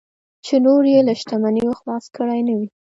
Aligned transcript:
چې 0.45 0.55
نور 0.65 0.83
یې 0.93 0.99
له 1.07 1.13
شتمنیو 1.19 1.77
خلاص 1.79 2.05
کړي 2.15 2.39
نه 2.47 2.53
وي. 2.57 2.67